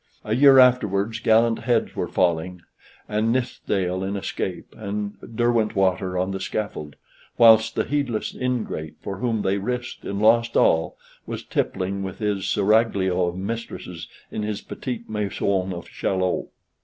A 0.25 0.33
year 0.33 0.57
afterwards 0.57 1.19
gallant 1.19 1.59
heads 1.59 1.95
were 1.95 2.07
falling, 2.07 2.63
and 3.07 3.31
Nithsdale 3.31 4.03
in 4.03 4.15
escape, 4.17 4.73
and 4.75 5.13
Derwentwater 5.21 6.17
on 6.19 6.31
the 6.31 6.39
scaffold; 6.39 6.95
whilst 7.37 7.75
the 7.75 7.83
heedless 7.83 8.33
ingrate, 8.33 8.95
for 9.03 9.17
whom 9.19 9.43
they 9.43 9.59
risked 9.59 10.03
and 10.03 10.19
lost 10.19 10.57
all, 10.57 10.97
was 11.27 11.43
tippling 11.43 12.01
with 12.01 12.17
his 12.17 12.47
seraglio 12.49 13.27
of 13.27 13.35
mistresses 13.35 14.07
in 14.31 14.41
his 14.41 14.61
petite 14.61 15.07
maison 15.07 15.71
of 15.71 15.87
Chaillot. 15.87 16.47